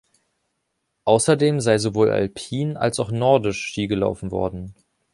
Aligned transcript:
Außerdem 1.05 1.59
sei 1.59 1.77
sowohl 1.77 2.09
alpin 2.09 2.75
als 2.75 2.99
auch 2.99 3.11
nordisch 3.11 3.67
Ski 3.67 3.85
gelaufen 3.85 4.31
worden. 4.31 4.73